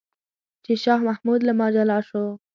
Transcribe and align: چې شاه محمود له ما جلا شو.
چې 0.63 0.73
شاه 0.83 1.01
محمود 1.07 1.41
له 1.47 1.53
ما 1.59 1.67
جلا 1.75 1.99
شو. 2.07 2.23